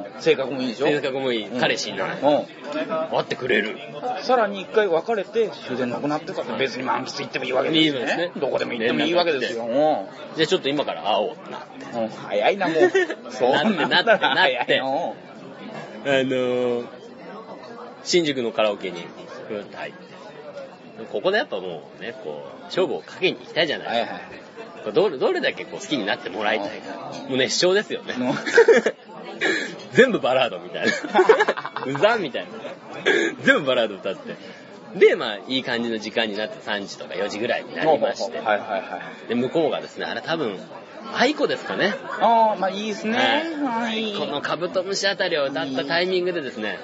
[0.00, 0.04] ん。
[0.20, 0.86] 性格もいいでしょ？
[0.86, 2.10] 性格もいい、うん彼氏いない。
[2.18, 2.46] う会
[3.20, 3.70] ってくれる。
[3.72, 3.78] ん。
[4.22, 9.64] さらに一回別れて終電なくなってたって別に満喫行ってもいいわけですよいいですねどこでも行ってもいいわけですよ。
[9.66, 9.70] うん。
[9.72, 11.98] じゃあちょっと今から会おうってなって。
[11.98, 13.32] うん早いな、もう。
[13.32, 16.86] そ うなってなってなってあのー、
[18.04, 19.02] 新宿のカラオケに、
[19.48, 19.98] ふーっと入って。
[21.12, 24.10] ここでやっぱもうね、こう、勝負をかけに行きたいじゃないはいはい。
[24.92, 27.12] どれどれだけこう好きになってもらいたいか。
[27.28, 28.14] もう熱唱ですよね。
[29.92, 30.92] 全部バラードみたいな。
[31.86, 32.48] うざんみたいな。
[33.42, 34.36] 全部バラード歌って。
[34.96, 38.38] で、まあ、いい感じの時間になって3時とか4時ぐらいになりまして。
[38.38, 39.28] はいはいはい。
[39.28, 40.58] で、向こうがですね、あれ多分、
[41.14, 41.94] 愛子ですかね。
[42.20, 43.18] ああ、まあいいですね。
[43.62, 44.14] ははい。
[44.14, 46.78] このカブトムシあたりを歌ったタイミングでですね、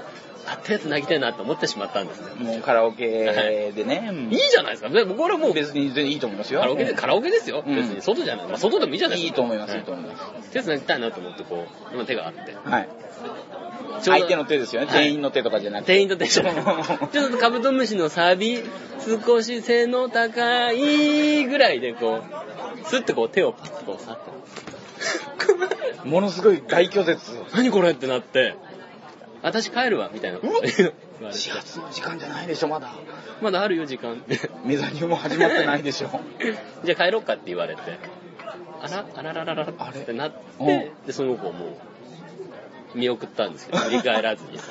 [0.46, 2.28] あったやつ投げたいなと思ってしまったんですね。
[2.38, 4.08] もうカラオケでね。
[4.10, 4.88] う んいいじゃないですか。
[4.88, 6.60] で僕はもう別に全然いいと思いますよ。
[6.60, 7.62] カラオケで、カラオケですよ。
[7.66, 8.46] うん別に外じゃない。
[8.46, 9.28] まあ、外でもいいじゃないですか。
[9.28, 10.50] いいと思います、はいいと思います。
[10.50, 12.54] 手繋ぎたいなと思ってこう、今手があって。
[12.64, 12.88] はい。
[14.00, 14.86] 相手の手ですよね。
[14.88, 15.92] はい店員の手とかじゃなくて。
[15.92, 16.54] 店員と手じゃない。
[17.12, 18.62] ちょっとカブトムシのサビ、
[19.24, 24.34] 少し背の高いぐらいでこう、スッてこう手をパッとこうさって。
[26.04, 27.20] ものすごい大拒絶。
[27.54, 28.54] 何これってなって、
[29.44, 30.94] 私帰るわ、みたいなこと言われて
[31.32, 32.94] 始発の時間じゃないでしょ、まだ。
[33.42, 34.24] まだあるよ、時間。
[34.64, 36.08] メザニューも始まってないでしょ。
[36.82, 37.82] じゃあ帰ろうかって言われて、
[38.80, 41.78] あら、あららららってなっうんて、で、その子をも
[42.94, 43.76] う、見送ったんですよ。
[43.84, 44.64] 振り返らずにさ。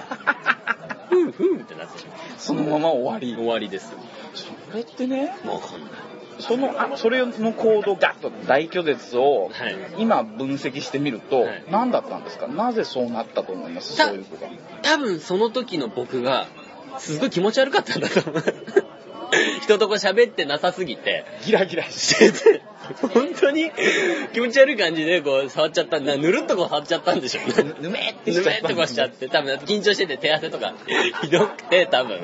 [1.07, 2.17] ふんふんってなってしまう。
[2.39, 3.35] そのまま終わり。
[3.35, 3.93] 終わりです。
[4.33, 6.12] それってね、わかんない。
[6.39, 12.47] その、あそれの行動ガッと大拒絶を、はい今分析してみると、はい何だったんですか？
[12.47, 13.95] なぜそうなったと思います？
[13.97, 14.51] たそういうことが。
[14.81, 16.47] 多分その時の僕が、
[16.97, 18.43] すごい気持ち悪かったんだと思う。
[19.61, 22.25] 人とこう喋ってなさすぎて、ギラギラして。
[22.27, 22.61] してて、
[23.13, 23.71] 本当に？
[24.33, 26.17] 気持ち悪い感じでこう触っちゃったんだ。
[26.17, 27.73] ぬるっとこう触っちゃったんでしょうね。
[27.79, 30.73] ぬめってぬめっとこうしちゃって、多分緊張してて手汗とか
[31.23, 32.19] ひどくて多分。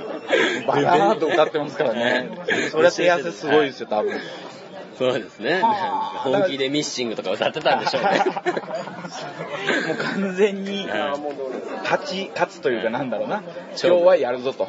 [0.67, 2.30] バラード歌ってますからね。
[2.72, 4.19] それは手汗すごいですよ、多分。
[4.99, 5.62] そうですね。
[5.62, 5.69] は
[6.17, 8.19] あ本気でミッシングとか歌ってたんでしょうね。
[9.88, 13.41] もう完全に、はい勝ち、勝つというかなんだろうな。
[13.71, 14.67] 今日はやるぞと。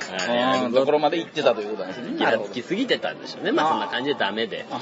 [0.72, 2.16] ところまで行ってたということなんですね。
[2.16, 3.50] ギラつきすぎてたんでしょうね。
[3.50, 4.64] まあそんな感じでダメで。
[4.70, 4.80] あ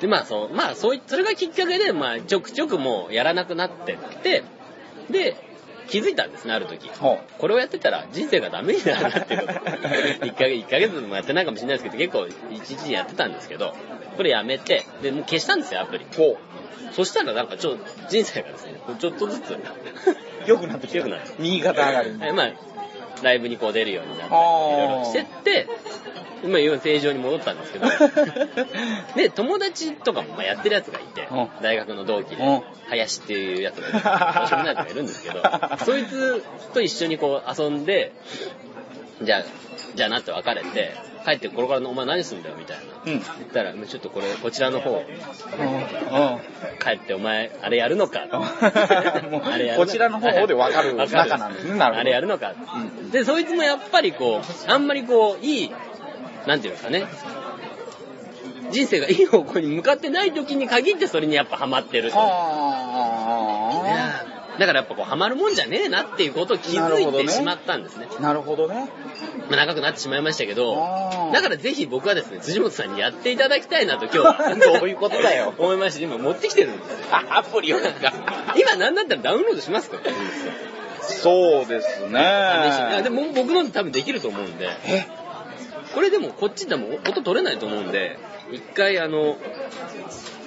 [0.00, 4.44] で、まあそう、まあそうい、それがきっかけで、まあちょくちょくもうやらなくなってって、
[5.10, 5.34] で、
[5.90, 6.88] 気づいたんですね、ある時。
[6.88, 9.52] ほこれをやってたら人生がダメになるなっていうこと。
[10.24, 13.74] 1ヶ月、一ヶ月もやってないかもしれないですけど、結構一日にやってたんですけど、
[14.16, 16.06] これやめて、で、もう消したんですよ、アプリ。
[16.92, 19.58] そしたらなんかちょっと人生がですね、ちょっとずつ、う。
[20.46, 20.98] 良くなってきた。
[20.98, 22.52] 良くなって右肩上がりまあ、
[23.24, 24.76] ライブにこう出るようになって、いあー。
[24.78, 25.68] ろいろしてって、
[26.48, 27.86] まあ、要は正常に戻ったんですけど、
[29.16, 33.92] で、友達とかもまあやってるやつがいてうん、大学の同期でうん、林っていうやつがい
[34.74, 35.42] がいるんですけど、
[35.84, 38.12] そいつと一緒にこう遊んで、
[39.22, 39.42] じゃあ、
[39.94, 42.82] じゃあなって別れて、帰ってこれからのお前何すんだよみたいな。
[43.04, 43.12] うん。
[43.12, 43.20] うん。
[43.20, 45.02] 言ったら、ちょっとこれ、こちらの方、うん。
[46.82, 48.26] 帰ってお前、あれやるのか。
[48.30, 52.54] あれやるのこちらの方で分かる仲なんですねなるほどあれやるのか。
[53.12, 55.70] で、そいつもやっぱりこう、あんまりこう、いい、
[56.46, 57.06] なんていうんですかね。
[58.70, 62.16] 人生がいい方向に向かってない時に限ってそれにやっぱハマってると。
[64.60, 68.06] はだからやっぱこうハマるもんじゃねえなっていうことを気づいてしまったんですね。
[68.18, 68.20] あ。
[68.20, 68.88] なるほどね。
[69.48, 76.96] まあ長くなってしまいましたけどだからぜひ僕はですね、辻本さんにやっていただきたいなと今日、ど ういうことだよ思いまして、今持ってきてるんですよ。
[77.10, 78.12] あ、アプリをですか
[78.56, 79.98] 今なんだったらダウンロードしますか？
[81.02, 82.18] そうですね。
[82.70, 85.06] 試しにいやでも僕の多分できると思うんで、え？
[85.94, 88.18] これでもこっちでも音取れないと思うんで、
[88.52, 89.36] 一回あの、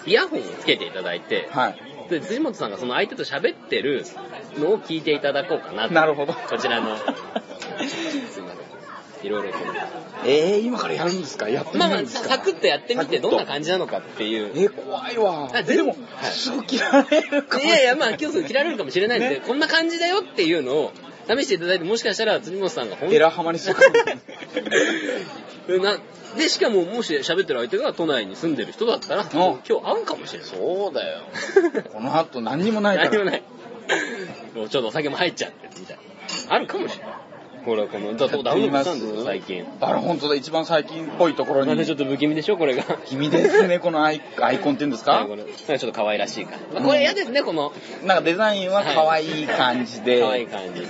[0.06, 1.93] イヤホンをつけていただいて、はい。
[2.14, 4.06] で辻本さんがその相手と喋ってる
[4.58, 5.94] のを聞いていただこうかなと。
[5.94, 6.34] なるほど。
[6.34, 8.64] こちらの、すいません。
[9.26, 9.60] いろいろと。
[10.26, 11.48] えー、今からやるんですか？
[11.50, 12.30] やってみまあまあ、るんですか？
[12.30, 14.52] サクッとやってみてどんな感じなのかっていう。
[14.54, 15.50] えー、怖いわ。
[15.54, 15.98] あ全でも、はい
[16.32, 20.92] すぐ切られるかもいやいや、まあ、今日すぐ切られるかもしれないんで、ねこんな感じだよっていうのを
[21.26, 23.96] 試していただいて、もしかしたら辻本さんが本エラハマりするかも。
[25.82, 25.98] な
[26.38, 30.48] で、しかも、もし喋ってる相手が都内に住んでる人だったら、今日会うかもしれない。
[30.50, 31.20] そうだよ。
[31.94, 33.10] この後何にもないから。
[33.12, 33.44] 何もない。
[34.56, 36.56] もうちょっとお酒も入っちゃってみたいな。
[36.56, 37.14] あるかもしれない。
[37.66, 39.64] これ、この、だダウンロードしたんですよ、最近。
[39.80, 41.68] あら、本当だ、一番最近っぽいところに。
[41.68, 42.84] なんでちょっと不気味でしょ、これが。
[43.06, 45.12] 君ですね、このアイアイコンっていうんですか？
[45.14, 46.66] はいこれちょっと可愛らしい感じ。
[46.74, 47.72] まあ、これ嫌ですね、この、
[48.04, 50.88] なんかデザインは可愛い感じで、可愛い感じで。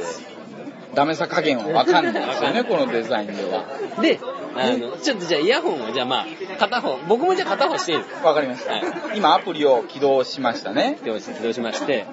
[0.96, 3.66] ダメさ加減はわかんないですよね、 このデザインでは。
[4.02, 4.20] で、
[4.56, 6.26] あの、ちょっとじゃあイヤホンを、じゃあまあ、
[6.60, 8.28] 片方、僕もじゃあ片方していいですか？
[8.28, 8.72] わかりました。
[8.74, 8.84] はい
[9.16, 10.98] 今アプリを起動しましたね。
[11.04, 12.06] 起動し起動しまして、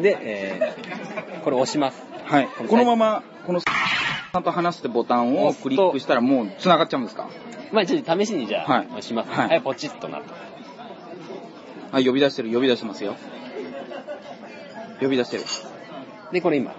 [0.00, 2.02] で、えー、これ押します。
[2.24, 2.48] はい。
[2.68, 7.28] このまま、このさんと話すってボタンをクリックしたらもう繋がっちゃうんですか？
[7.72, 9.30] まあちょっと試しにじゃあ、はい押します。
[9.30, 10.34] はいはい、ポチッとなった。
[11.96, 13.14] はい、呼び出してる、呼び出してますよ。
[15.00, 15.44] 呼び出してる。
[16.32, 16.72] で、これ今、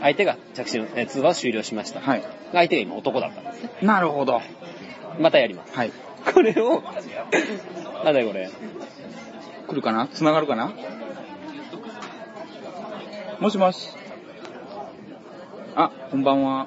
[0.00, 2.00] 相手が着信、えー通話を終了しました。
[2.00, 2.22] はい。
[2.52, 3.70] 相手が今男だったんですね。
[3.82, 4.40] なるほど。
[5.18, 5.74] またやります。
[5.74, 5.92] はい。
[6.32, 6.82] これを、
[8.04, 8.50] なんだよこれ。
[9.66, 10.06] 来るかな？
[10.08, 10.72] 繋がるかな？
[13.40, 13.90] もしもし。
[15.76, 16.66] あ、こんばんは。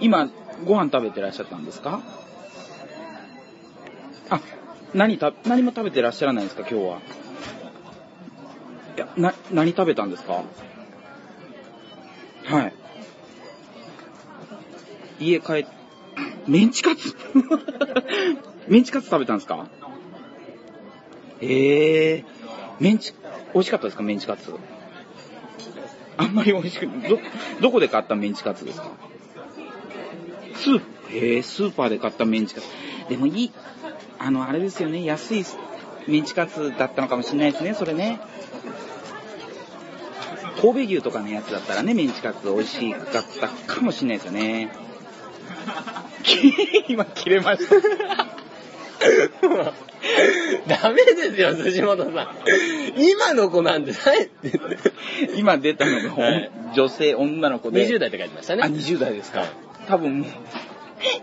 [0.00, 0.28] 今、
[0.66, 2.00] ご飯食べてらっしゃったんですか？
[4.30, 4.40] あ、
[4.94, 6.98] 何た、何も食べてらっしゃらないんですか、今日は。
[8.96, 10.42] いや、な、何食べたんですか？
[12.44, 12.74] はい。
[15.20, 15.66] 家帰っ、
[16.46, 17.14] メンチカツ？
[18.68, 19.66] メンチカツ食べたんですか？
[21.40, 22.24] ええ
[22.80, 23.12] メンチ、
[23.54, 24.52] 美味しかったですかメンチカツ？
[26.16, 27.08] あんまり美味しくない。
[27.08, 27.18] ど、
[27.60, 28.90] どこで買ったメンチカツですか？
[30.54, 32.66] スープ、ええスーパーで買ったメンチカツ。
[33.08, 33.52] でもいい、
[34.18, 35.44] あの、あれですよね、安い
[36.06, 38.20] メンチカツだったのかもしれないですね、それね。
[40.64, 44.70] 神戸牛とかのやつだったらね、メンチカツ美味しかったかもしれないですよね。
[46.88, 47.74] 今切れました。
[50.66, 52.28] ダメですよ、辻本さん。
[52.96, 54.30] 今の子なんてない
[55.36, 57.86] 今出たのが、はい女性、女の子で。
[57.86, 58.62] 20代って書いてましたね。
[58.64, 59.40] あ、20代ですか。
[59.40, 59.48] はい
[59.86, 60.30] 多分もう、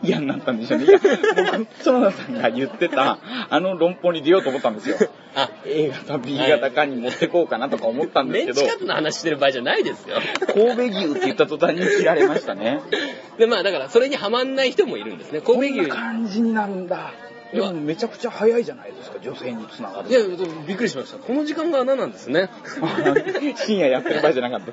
[0.03, 0.85] 嫌になったんでしょうね。
[0.85, 1.65] いや、僕、園
[2.01, 4.97] 田さんが言ってた、あの論法に出ようと思ったんですよ。
[5.35, 10.17] あ、A 型、B 型かに持ってこうかなとか思ったんでメンすけど、チカツの話してる場合じゃないですよ。
[10.47, 12.81] 神戸牛って言った途端に切られましたね。
[13.37, 15.41] で、まあだから、それにはまんない人もいるんですね。
[15.41, 15.91] こんな神戸牛。
[15.91, 17.13] 感じになるんだ。
[17.53, 20.09] でもめちゃくちゃ早いじゃないですか、女性につながる。
[20.09, 20.19] いや、
[20.65, 21.17] びっくりしました。
[21.17, 22.49] この時間が穴なんですね。
[23.65, 24.71] 深夜やってる場合じゃなかった。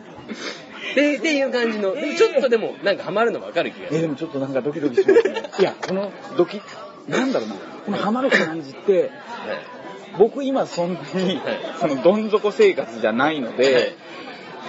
[0.99, 4.03] でっていう感じの、でもちょっとでもなんかハマるの分かる気がすえ、る。
[4.03, 5.43] でもちょっとなんかドキドキしますね。
[5.59, 6.61] いや、このドキ、
[7.09, 7.55] なんだろうな、
[7.87, 9.11] このハマる感じって、
[10.19, 13.95] 僕今そんなにはい、そのどん底生活じゃないので、はい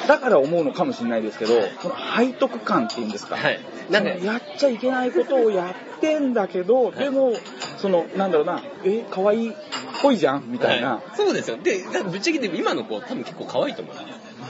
[0.07, 3.59] だから思うのかもしれないですけど、この背徳感っていうんですか、はい。
[3.89, 7.33] なんかやっちゃいけないことをやってんだけど、でも、
[7.77, 9.53] その、なんだろうな、え、可愛いっ
[10.01, 10.93] ぽいじゃんみたいな。
[10.93, 11.57] はいそうですよ。
[11.57, 13.95] で、ぶっちゃけて今の子多分結構可愛いと思う。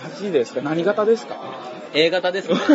[0.10, 0.62] マジですか？
[0.62, 1.38] 何型ですか
[1.94, 2.56] ？A 型ですね。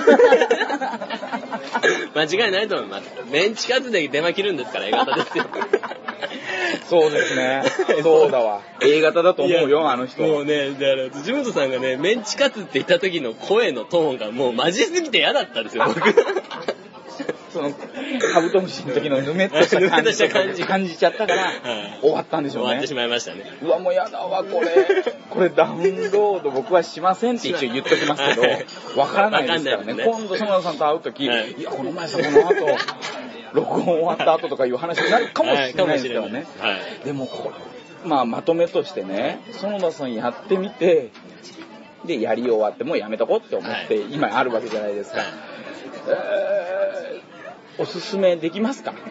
[2.15, 3.11] 間違いないと思います。
[3.31, 5.45] メンチカツで電話切るんですから A 型ですよ。
[6.89, 7.63] そうですね。
[8.03, 8.61] そうだわ。
[8.83, 10.23] A 型だと思うよ、あの人。
[10.23, 16.01] もうね、だから、辻本さんがね、メンチカツって言った時の声のトーンがもうマジすぎて嫌だったんですよ、僕。
[17.53, 17.71] その、
[18.33, 21.55] カブトムシの時のぬめっとした感じ感じ 感じちゃったから、はい
[22.01, 22.95] 終わったんでしょうね終わってし。
[22.95, 23.45] まいましたね。
[23.63, 24.69] うわ、もうやだわ、これ。
[25.31, 29.95] これダウンロード僕はしませんって一応言っときますけはいど、わからないですからね。
[29.95, 32.79] ね今度、園田さんと会う時、はいいや、この前さ、この後、
[33.53, 36.47] 録音終わった後とかいう話になるかもしれないですからね。
[36.59, 37.55] はいでもこれ、
[38.05, 41.11] まあ、まとめとしてね、園田さんやってみて、
[42.05, 45.19] で、やり終わってもうやめとこうって思って、はい今あるわけじゃないですか。
[45.19, 45.29] はい
[46.09, 46.84] えー
[47.79, 48.95] おすすめできますか？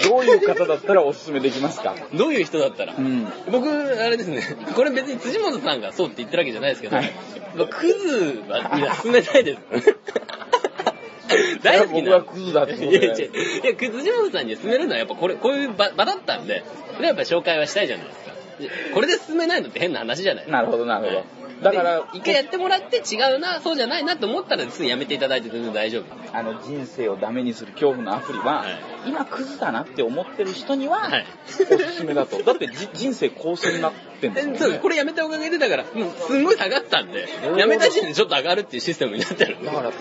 [0.00, 1.94] どういう方だったらおすすめできますか？
[2.14, 3.00] どういう人だったらう。
[3.00, 3.26] ん。
[3.50, 4.42] 僕、あれですね、
[4.76, 7.12] これ別に辻本さんがそうって言ってるわけじゃないですけど、はい
[7.56, 9.60] まあクズは、いや、進めたいです。
[11.62, 12.10] 大好きな。
[12.10, 13.20] 僕はクズだってこといや、でいや、い
[13.64, 16.62] や辻本さんに勧めるのはやっぱこれ、こういう場場だったんで、
[16.94, 18.28] それはやっぱ紹介はしたいじゃないですか。
[18.60, 20.56] でこれで進めないのって変な話じゃないですか。
[20.58, 21.24] なるほど、なるほどはい。
[21.62, 26.04] だからで、一回やってもらって違うな、そうじゃないなと思ったらすぐやめていただいて全然大丈夫。
[26.32, 32.42] あの、人生をダメにする恐怖のアプリは、はい今クズだなって思ってる人には、はいおすすめだと。
[32.44, 34.78] だってじ人生構成になってんですもんそうね。
[34.78, 39.92] これやめたおかげでだから、もうすんごい下がったんで、やめた時点でちょっと上がるっていうシステムになってるんでだから、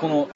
[0.00, 0.28] この、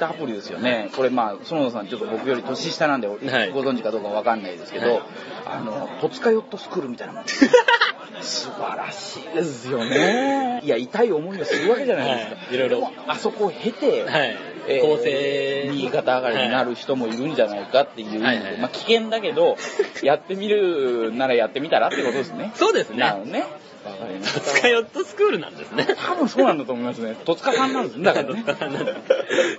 [0.00, 0.90] アプリですよね。
[0.96, 5.02] これまあ、園田さんちょっと僕より年下なんで、はいご存知かどうかわかんないですけど、はい
[5.46, 7.24] あの、戸塚ヨットスクールみたいなもん。
[8.20, 10.60] 素晴らしいですよね。
[10.64, 12.36] いや、痛い思いをするわけじゃないですか。
[12.36, 14.36] はいいろいろあそこを経て、はい。
[14.68, 19.56] えー構成右肩上がりになる人もいるんじゃないかっていうはいはいまあ危険だけど、
[20.02, 22.52] やってみるならやってみたらってことですね。
[22.56, 23.44] そうですねなるね。
[23.92, 24.40] 戸。
[24.40, 25.86] 塚ヨットスクールなんですね。
[26.06, 27.16] 多分そうなんだと思いますね。
[27.24, 28.04] 戸塚さんなんですね。
[28.04, 28.94] だからね。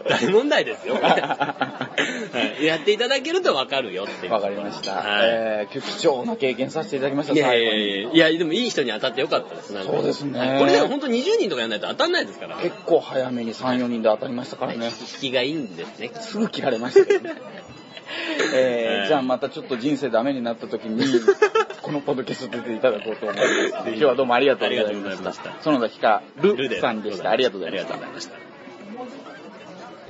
[0.07, 0.95] 大問題ですよ。
[1.01, 1.79] は
[2.59, 4.27] いやっていただけると分かるよって。
[4.27, 4.93] わかりました。
[4.93, 7.71] はいえー、貴重な経験させていただきました、いやい最後に。
[7.71, 9.73] やいやいや、でもいい人に当たってよかったです。
[9.83, 12.57] そうですねはいこれでも本当20人とかやらないと当たんないですから。
[12.57, 14.87] 結構早めに3、4人で当たりましたからね。
[14.87, 16.11] 引きがいいんですね。
[16.19, 17.35] すぐ切られましたけどね。
[18.53, 21.01] えーはいじゃあまたちょっと人生ダメになった時に、
[21.81, 23.67] このポッドキャスト出ていただこうと思います。
[23.87, 24.91] 今日はどうもありがとうございました。
[24.91, 27.29] ありがとうございました園田ひかるさんでした。
[27.29, 28.46] ありがとうございましたありがとうございました。